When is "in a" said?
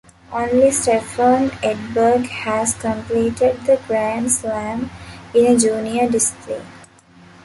5.31-5.59